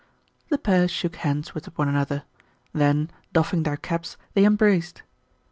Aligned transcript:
The 0.49 0.57
pair 0.57 0.87
shook 0.87 1.17
hands 1.17 1.53
with 1.53 1.67
one 1.77 1.87
another. 1.87 2.23
Then, 2.73 3.11
doffing 3.33 3.61
their 3.61 3.77
caps, 3.77 4.17
they 4.33 4.45
embraced. 4.45 5.03